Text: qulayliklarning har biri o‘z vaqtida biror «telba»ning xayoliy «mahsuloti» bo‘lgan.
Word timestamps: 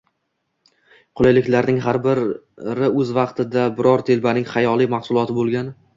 qulayliklarning 1.19 1.77
har 1.83 1.99
biri 2.07 2.89
o‘z 3.03 3.13
vaqtida 3.19 3.67
biror 3.81 4.07
«telba»ning 4.09 4.49
xayoliy 4.55 4.91
«mahsuloti» 4.99 5.39
bo‘lgan. 5.43 5.75